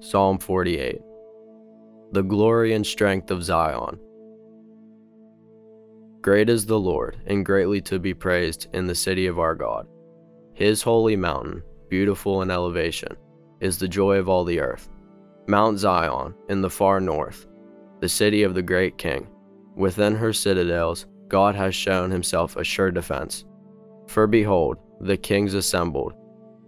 [0.00, 1.00] Psalm 48
[2.12, 3.98] The glory and strength of Zion.
[6.20, 9.86] Great is the Lord, and greatly to be praised in the city of our God.
[10.52, 13.16] His holy mountain, beautiful in elevation,
[13.60, 14.88] is the joy of all the earth.
[15.46, 17.46] Mount Zion, in the far north,
[18.00, 19.28] the city of the great king.
[19.76, 23.44] Within her citadels, God has shown himself a sure defense.
[24.06, 26.14] For behold, the kings assembled.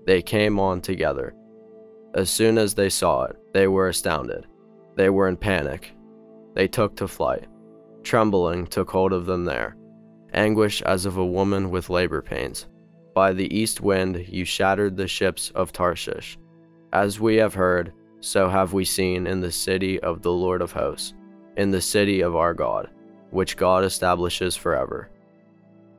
[0.06, 1.34] They came on together
[2.16, 4.46] as soon as they saw it, they were astounded.
[4.96, 5.93] They were in panic.
[6.54, 7.46] They took to flight.
[8.02, 9.76] Trembling took hold of them there,
[10.32, 12.66] anguish as of a woman with labor pains.
[13.14, 16.38] By the east wind you shattered the ships of Tarshish.
[16.93, 20.72] As we have heard, so have we seen in the city of the Lord of
[20.72, 21.12] hosts,
[21.58, 22.88] in the city of our God,
[23.30, 25.10] which God establishes forever.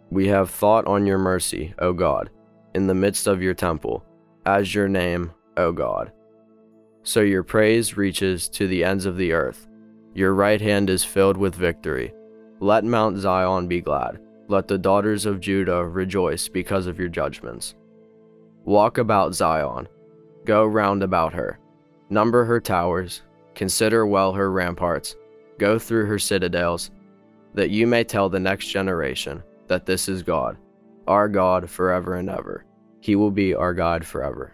[0.10, 2.32] We have thought on your mercy, O God,
[2.74, 4.04] in the midst of your temple,
[4.46, 6.12] as your name, O God.
[7.04, 9.68] So your praise reaches to the ends of the earth.
[10.14, 12.14] Your right hand is filled with victory.
[12.60, 14.20] Let Mount Zion be glad.
[14.48, 17.76] Let the daughters of Judah rejoice because of your judgments.
[18.66, 19.88] Walk about Zion.
[20.46, 21.60] Go round about her.
[22.10, 23.22] Number her towers.
[23.56, 25.16] Consider well her ramparts.
[25.58, 26.92] Go through her citadels,
[27.54, 30.58] that you may tell the next generation that this is God,
[31.08, 32.66] our God forever and ever.
[33.00, 34.54] He will be our God forever.